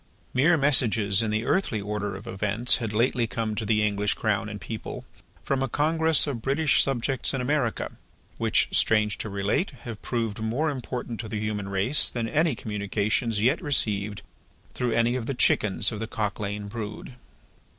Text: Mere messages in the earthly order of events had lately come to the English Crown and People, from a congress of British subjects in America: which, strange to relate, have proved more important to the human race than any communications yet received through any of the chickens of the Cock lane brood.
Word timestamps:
Mere 0.33 0.57
messages 0.57 1.21
in 1.21 1.29
the 1.29 1.45
earthly 1.45 1.79
order 1.79 2.15
of 2.15 2.25
events 2.25 2.77
had 2.77 2.91
lately 2.91 3.27
come 3.27 3.53
to 3.53 3.67
the 3.67 3.85
English 3.85 4.15
Crown 4.15 4.49
and 4.49 4.59
People, 4.59 5.05
from 5.43 5.61
a 5.61 5.69
congress 5.69 6.25
of 6.25 6.41
British 6.41 6.81
subjects 6.83 7.35
in 7.35 7.39
America: 7.39 7.91
which, 8.39 8.67
strange 8.71 9.19
to 9.19 9.29
relate, 9.29 9.69
have 9.83 10.01
proved 10.01 10.39
more 10.39 10.71
important 10.71 11.19
to 11.19 11.29
the 11.29 11.39
human 11.39 11.69
race 11.69 12.09
than 12.09 12.27
any 12.27 12.55
communications 12.55 13.39
yet 13.41 13.61
received 13.61 14.23
through 14.73 14.91
any 14.93 15.15
of 15.15 15.27
the 15.27 15.35
chickens 15.35 15.91
of 15.91 15.99
the 15.99 16.07
Cock 16.07 16.39
lane 16.39 16.67
brood. 16.67 17.13